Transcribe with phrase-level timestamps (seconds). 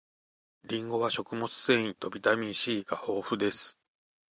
[0.63, 3.77] りんごは食物繊維とビタミン C が豊富です